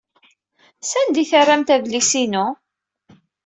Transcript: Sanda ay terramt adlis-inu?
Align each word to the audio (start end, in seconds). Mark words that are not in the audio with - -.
Sanda 0.89 1.19
ay 1.21 1.27
terramt 1.31 1.73
adlis-inu? 1.75 2.45